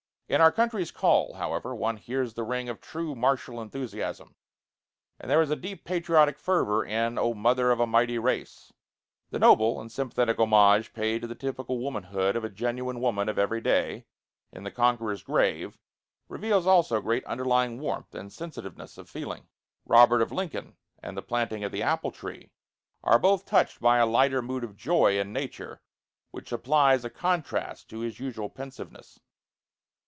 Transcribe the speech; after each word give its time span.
In 0.31 0.39
'Our 0.39 0.53
Country's 0.53 0.91
Call,' 0.91 1.33
however, 1.33 1.75
one 1.75 1.97
hears 1.97 2.35
the 2.35 2.45
ring 2.45 2.69
of 2.69 2.79
true 2.79 3.15
martial 3.15 3.61
enthusiasm; 3.61 4.35
and 5.19 5.29
there 5.29 5.41
is 5.41 5.49
a 5.51 5.57
deep 5.57 5.83
patriotic 5.83 6.39
fervor 6.39 6.85
in 6.85 7.17
'O 7.17 7.33
Mother 7.33 7.69
of 7.69 7.81
a 7.81 7.85
Mighty 7.85 8.17
Race.' 8.17 8.71
The 9.31 9.39
noble 9.39 9.81
and 9.81 9.91
sympathetic 9.91 10.39
homage 10.39 10.93
paid 10.93 11.21
to 11.23 11.27
the 11.27 11.35
typical 11.35 11.79
womanhood 11.79 12.37
of 12.37 12.45
a 12.45 12.49
genuine 12.49 13.01
woman 13.01 13.27
of 13.27 13.37
every 13.37 13.59
day, 13.59 14.05
in 14.53 14.63
'The 14.63 14.71
Conqueror's 14.71 15.21
Grave,' 15.21 15.77
reveals 16.29 16.65
also 16.65 17.01
great 17.01 17.25
underlying 17.25 17.77
warmth 17.81 18.15
and 18.15 18.31
sensitiveness 18.31 18.97
of 18.97 19.09
feeling. 19.09 19.49
'Robert 19.85 20.21
of 20.21 20.31
Lincoln,' 20.31 20.77
and 21.03 21.17
'The 21.17 21.23
Planting 21.23 21.65
of 21.65 21.73
the 21.73 21.83
Apple 21.83 22.11
Tree' 22.13 22.53
are 23.03 23.19
both 23.19 23.43
touched 23.43 23.81
with 23.81 23.99
a 23.99 24.05
lighter 24.05 24.41
mood 24.41 24.63
of 24.63 24.77
joy 24.77 25.19
in 25.19 25.33
nature, 25.33 25.81
which 26.29 26.47
supplies 26.47 27.03
a 27.03 27.09
contrast 27.09 27.89
to 27.89 27.99
his 27.99 28.21
usual 28.21 28.49
pensiveness. 28.49 29.19